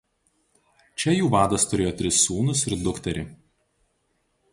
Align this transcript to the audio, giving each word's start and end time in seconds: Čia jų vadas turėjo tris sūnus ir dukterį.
Čia 1.01 1.13
jų 1.17 1.27
vadas 1.35 1.65
turėjo 1.73 1.91
tris 1.99 2.21
sūnus 2.29 2.63
ir 2.71 2.75
dukterį. 2.87 3.27